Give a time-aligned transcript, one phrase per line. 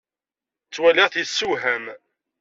[0.67, 1.85] Ttwaliɣ-t yessewham.